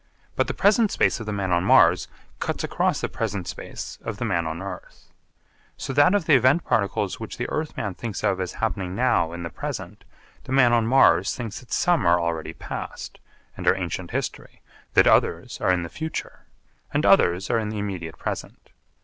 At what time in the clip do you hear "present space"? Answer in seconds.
0.55-1.19, 3.07-3.99